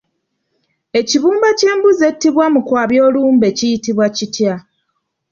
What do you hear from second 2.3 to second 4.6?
mu kwabya olumbe kiyitibwa kitya?